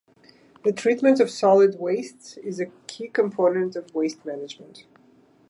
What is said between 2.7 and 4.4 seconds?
key component of waste